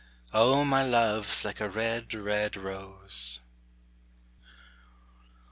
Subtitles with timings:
[0.33, 3.39] O, MY LUVE'S LIKE A RED, RED ROSE.